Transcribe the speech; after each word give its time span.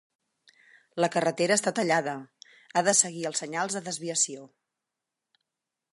La 1.03 1.09
carretera 1.15 1.57
està 1.59 1.73
tallada. 1.81 2.15
Ha 2.81 2.85
de 2.89 2.97
seguir 3.03 3.27
els 3.33 3.45
senyals 3.45 3.77
de 3.79 3.85
desviació. 3.91 4.49